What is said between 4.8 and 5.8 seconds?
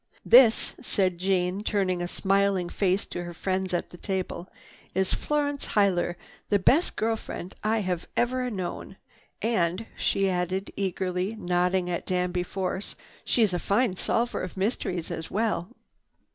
"is Florence